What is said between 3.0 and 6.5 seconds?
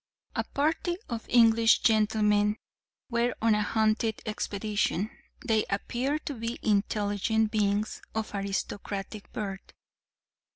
were on a hunting expedition. They appeared to